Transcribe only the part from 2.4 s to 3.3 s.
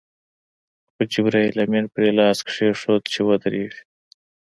کېښود چې